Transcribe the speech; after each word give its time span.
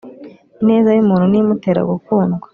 Ineza 0.61 0.89
yumuntu 0.91 1.25
niyo 1.25 1.43
imutera 1.43 1.81
gukundwa 1.91 2.45